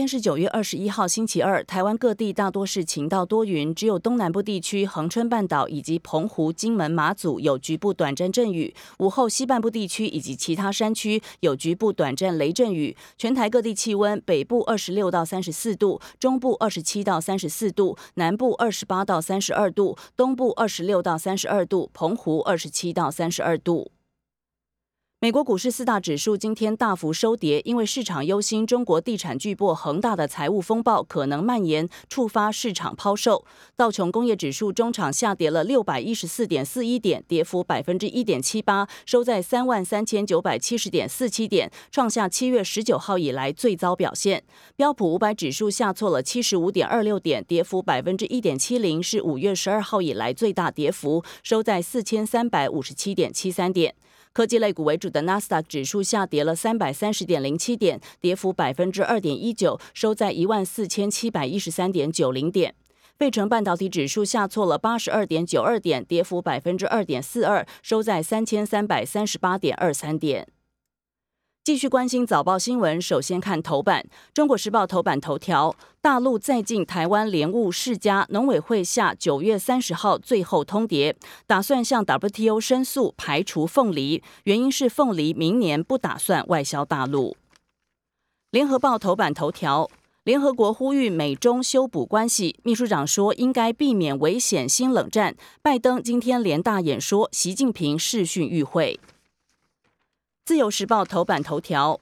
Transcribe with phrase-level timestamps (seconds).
[0.00, 1.62] 今天是九月二十一号，星期二。
[1.62, 8.74] 台湾各地大多是晴到多云，只有东南部地区、恒春半岛以及澎湖、金门、马祖有局部短暂阵雨。
[9.00, 12.96] 午后西半部地区以及其他山区有局部短暂雷阵雨。
[13.18, 23.92] 全台各地气温：北部二十六到三十四度，中部二十七到三十四度，南部二十八到三十二度，东部二十六到三十二度，澎湖二十七到三十二度。
[25.22, 33.44] 美国股市四大指数今天大幅收跌，因为市场忧心中国地产巨擘恒大的财务风暴可能蔓延，触发市场抛售。
[33.76, 44.42] 道琼工业指数中场下跌了六百一十四点四一点，跌幅百分之一点七八，收在三万三千九百七十点四七点，创下七月十九号以来最糟表现。
[44.74, 53.94] 标普五百指数下挫了七十五点二六点，跌幅百分之一点七零，是五月十二号以来最大跌幅，收在四千三百五十七点七三点。
[54.32, 62.74] 科技类股为主的纳斯达克指数下跌了三百三十点零七点，跌幅百分之二点一九，收在一万四千七百一十三点九零点。
[63.18, 70.46] 费城半导体指数下挫了八十二点九二点，跌幅百分之二点四二，收在三千三百三十八点二三点。
[71.70, 74.04] 继续关心早报新闻，首先看头版。
[74.34, 81.14] 中国时报头版头条：大陆再进台湾莲雾世家，农委会下九月三十号最后通牒，
[81.46, 87.36] 打算向 WTO 申诉排除凤梨，原因是凤梨明年不打算外销大陆。
[88.50, 89.88] 联合报头版头条：
[90.24, 95.36] 联合国呼吁美中修补关系，秘书长说应该避免危险新冷战。
[95.62, 98.98] 拜登今天联大演说，习近平视讯与会。
[100.50, 102.00] 自由时报头版头条：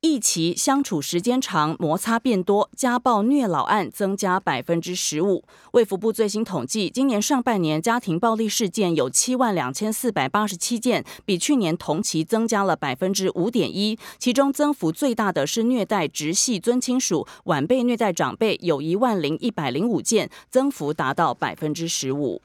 [0.00, 5.44] 一起相处时间长，摩擦变多，家暴虐老案增加百分之十五。
[5.72, 13.98] 卫福部最新统计，今年上半年家庭暴力事件有七万两千四百八十七件，比去年同期增加了百分之五点一。
[14.18, 22.40] 其中增幅最大的是虐待直系尊亲属、晚辈虐待长辈，有一万零一百零五件，增幅达到百分之十五。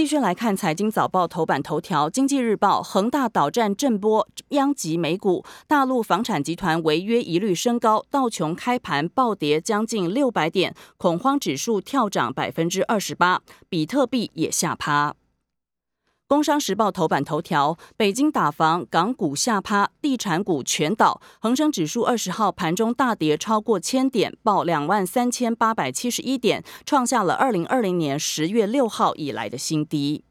[0.00, 15.19] 继续来看财经早报头版头条，《经济日报》恒大倒战震波殃及美股，大陆房产集团违约疑虑升高，道琼开盘暴跌将近六百点，恐慌指数跳涨百分之二十八，比特币也下趴。
[16.30, 21.20] 工商时报头版头条：北京打房，港股下趴，地产股全倒。
[21.40, 30.22] 恒生指数二十号盘中大跌超过千点，报两万三千八百七十一点，创下了二零二零年十月六号以来的新低。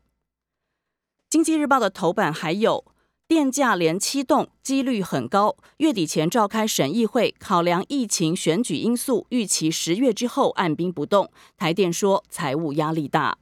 [1.29, 2.85] 经济日报的头版还有：
[3.27, 11.29] 电价连七动，几率很高，月底前召开审议会，考量疫情选举因素，预期十月之后按兵不动。
[11.57, 13.37] 台电说财务压力大。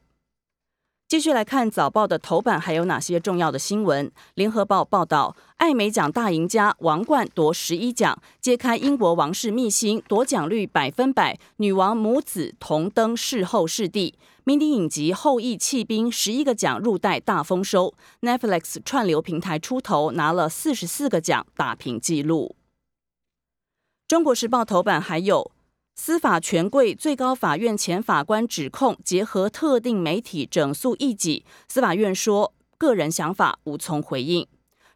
[1.08, 4.12] 继续来看早报的头版，还有哪些重要的新闻？
[4.34, 14.16] 联合报报道，艾美奖大赢家王冠夺十一奖，揭开英国王室秘辛，夺奖率百分百，女王母子同登视后视帝。
[14.44, 22.58] 迷你影集《后裔弃兵》十一个奖入袋大丰收，Netflix 串流平台出头拿了四十四个奖，打平纪录。
[24.10, 25.52] 中国时报头版还有。
[26.00, 34.48] 司法权贵、最高法院前法官指控结合特定媒体整肃异己，司法院说个人想法无从回应。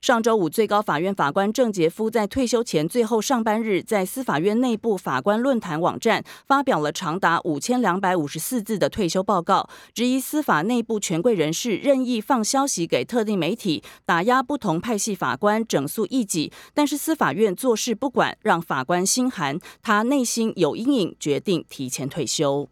[0.01, 16.51] 上周五，最高法院法官郑杰夫在退休前最后上班日，在司法院内部法官论坛网站发表了长达五千两百五十四字的退休报告，质疑司法内部权贵人士任意放消息给特定媒体，打压不同派系法官，整肃异己。
[16.73, 22.67] 但是司法院坐视不管，让法官心寒，他内心有阴影，决定提前退休。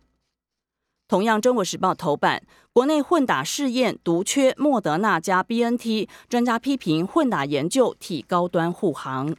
[1.09, 2.43] 同样，《中国时报》头版。
[2.71, 9.35] 国内混打试验独缺莫德纳加 B N T，专家批评混打研究替高端护航。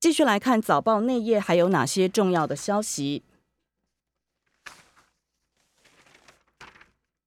[0.00, 3.22] 继续来看早报内页还有哪些重要的消息？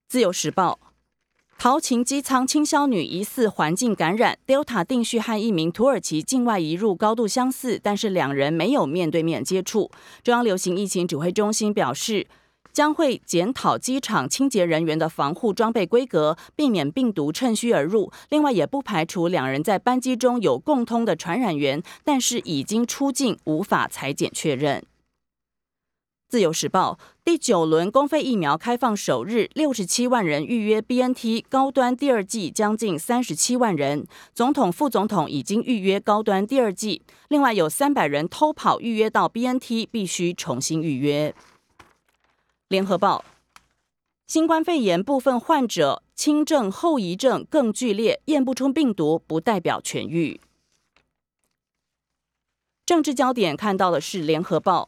[0.09, 0.79] 自由时报。
[1.61, 9.91] 陶情机舱倾销女疑似环境感染，Delta 定序和一名土耳其境外移入高度相似，但是两人没有面对面接触。
[10.23, 12.25] 中央流行疫情指挥中心表示，
[12.71, 18.09] 将会检讨机场清洁人员的防护装备规格，避免病毒趁虚而入。
[18.29, 24.81] 另外，也不排除两人在班机中有共通的传染源，但是已经出境，无法裁剪确认。
[26.29, 34.05] 自由时报第九轮公费疫苗开放首日，六十七万人预约 BNT 高端第二季，将近三十七万人。
[34.35, 41.33] 总统、副总统已经预约高端第二季，另外有三百人偷跑预约到 BNT，必须重新预约。
[42.67, 43.25] 联合报
[44.27, 50.39] 新冠肺炎部分患者轻症后遗症更剧烈，验不出病毒不代表痊愈。
[52.85, 54.87] 政治焦点看到的是联合报。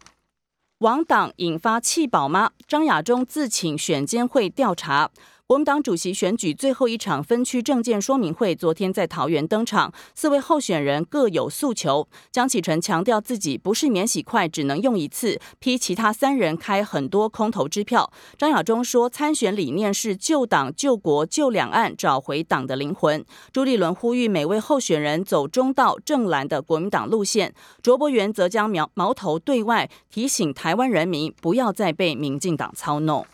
[0.82, 2.54] 王党引发弃保吗？
[2.68, 5.12] 张亚中自请选监会调查。
[5.52, 12.08] 国民党主席选举最后一场分区政见说明会昨天在桃园登场，四位候选人各有诉求。
[12.32, 18.10] 江启臣强调自己不是免洗筷，只能用一次，批其他三人开很多空头支票。
[18.38, 23.26] 张亚中说参选理念是救党、救国、救两岸，找回党的灵魂。
[23.52, 27.54] 朱立伦呼吁每位候选人走中道正蓝的国民党路线。
[27.84, 33.26] 卓博源则将苗矛头对外，提醒台湾人民不要再被民进党操弄。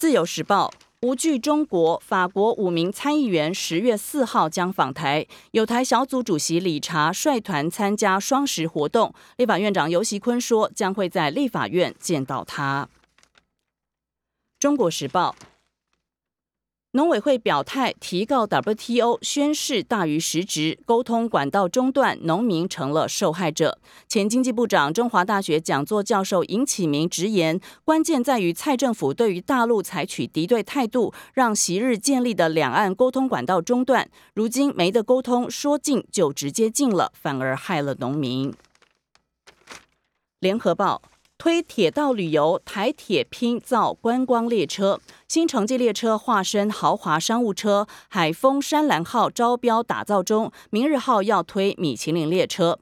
[0.00, 9.14] 自由时报无惧中国，法国五名参议员十月四号将访台，有台小组主席理查率团参加双十活动。
[9.36, 12.88] 立法院长尤习坤说，将会在立法院见到他。
[14.58, 15.36] 中国时报。
[16.92, 23.78] 农委会表态提告 WTO，宣誓大于实质，沟通管道中断，农民成了受害者。
[24.08, 38.52] 前经济部长、中华大学讲座教授尹启明直言，关键在于蔡政府对于大陆采取敌对态度，让昔日建立的两岸沟通管道中断，如今没得沟通，说禁就直接禁了，反而害了农民。
[40.40, 41.00] 联合报。
[41.40, 52.78] 推铁道旅游，台铁拼造观光列车，新城际列车化身豪华商务车，海丰山蓝号招标打造中，明日号要推米其林列车。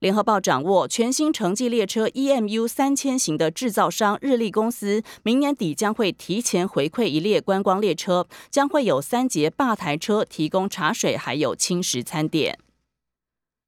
[0.00, 12.58] 联合报掌握全新城际列车 EMU 三千型的制造商日立公司，明年底将会提前回馈一列观光列车，将会有三节吧台车提供茶水，还有轻食餐点。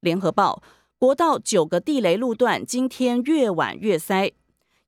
[0.01, 0.63] 联合报。
[1.07, 4.33] 国道九个地雷路段，今天越晚越塞，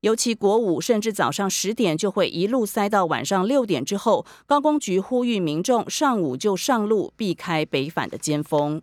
[0.01, 4.25] 尤其国五甚至早上十点就会一路塞到晚上六点之后。
[4.45, 8.81] 高工局呼吁民众上午就上路，避开北返的尖峰。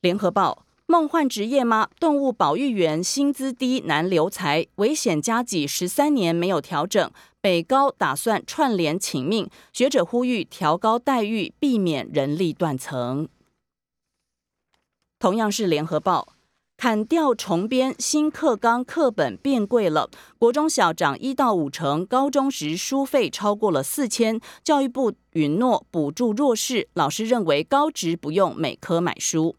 [0.00, 1.90] 联合报：梦幻职业吗？
[2.00, 7.10] 动物保育员薪资低难留才，危险加急十三年没有调整。
[7.42, 13.28] 北高打算串联请命，学者呼吁调高待遇，避免人力断层。
[15.22, 16.32] 同样是联合报，
[16.76, 29.54] 砍掉重编新课纲课本变贵了，国中小涨一到五成，高中时书费超过了四千，教育部允诺补助弱势，老师认为高职不用每科买书。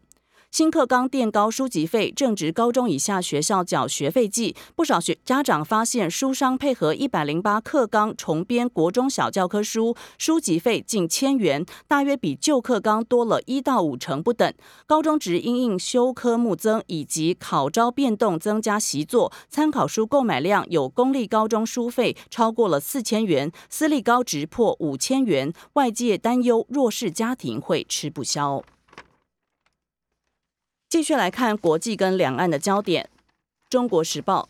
[0.54, 14.54] 新课纲垫高书籍费，正值高中以下学校缴学费季，不少学家长发现书商配合一百零八课纲重编国中小教科书，书籍费近千元，大约比旧课纲多了一到五成不等。
[14.86, 28.62] 高中职因应修科目增以及考招变动，增加习作参考书购买量，有公立高中书费超过了四千元，私立高职破五千元，外界担忧弱势家庭会吃不消。
[30.94, 33.10] 继续来看国际跟两岸的焦点。
[33.68, 34.48] 中国时报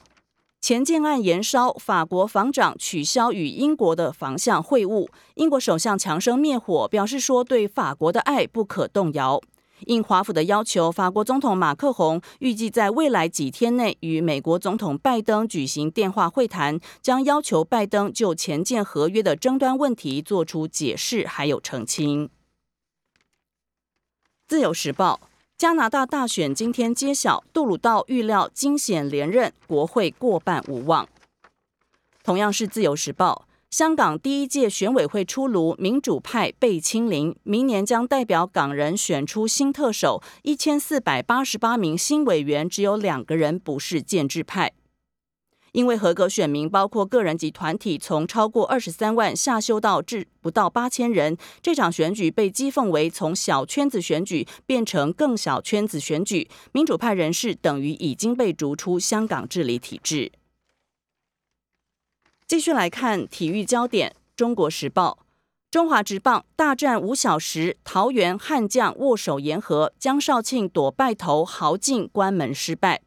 [0.61, 5.09] 前建案延烧，法国防长取消与英国的防相会晤。
[5.37, 9.41] 英国首相强生灭火，表示说对法国的爱不可动摇。
[9.87, 22.29] 应华府的要求，法国总统马克宏预计在未来几天内与美国总统拜登举行电话会谈，将要求拜登就前建合约的争端问题做出解释，还有澄清。
[24.47, 25.19] 自由时报。
[25.65, 31.09] 加拿大大选今天揭晓，杜鲁道预料惊险连任，国会过半无望。
[32.23, 44.71] 同样是《自由时报》，香港第一届选委会出炉，民主派被清零，明年将代表港人选出新特首，一千四百八十八名新委员，只有两个人不是建制派。
[45.75, 56.49] 因为合格选民包括个人及团体，从超过二十三万下修到至不到八千人，这场选举被讥讽为从小圈子选举变成更小圈子选举。
[56.71, 60.31] 民主派人士等于已经被逐出香港治理体制。
[62.47, 65.19] 继续来看体育焦点，《中国时报》
[65.73, 73.04] 中华职棒大战五小时，桃园悍将握手言和，江少庆躲败投豪进关门失败。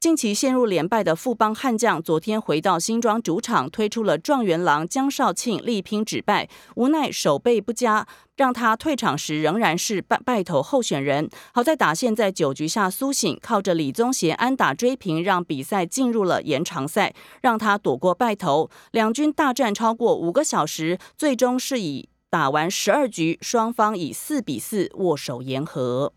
[0.00, 11.28] 近期陷入连败的富邦悍将，昨天回到新庄主场，推出了状元郎江少庆力拼止败，无奈手背不佳，让他退场时仍然是败败投候选人。
[11.52, 18.70] 好在打线在九局下苏醒，靠着李宗贤安打追平，让比赛进入了延长赛，让他躲过败投。
[18.92, 26.14] 两军大战超过五个小时，最终是以打完十二局，双方以四比四握手言和。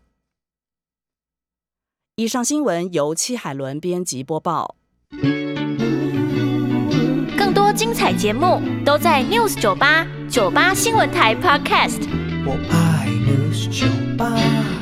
[2.16, 4.76] 以上新闻由戚海伦编辑播报。
[7.36, 12.08] 更多精彩节目都在 News 九八九八新闻台 Podcast。
[12.46, 14.73] 我爱 News 酒吧。